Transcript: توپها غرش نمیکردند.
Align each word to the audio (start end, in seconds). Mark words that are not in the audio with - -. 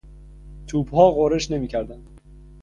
توپها 0.67 1.11
غرش 1.11 1.51
نمیکردند. 1.51 2.21